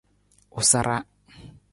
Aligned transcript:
U 0.61 0.63
sara. 0.69 0.97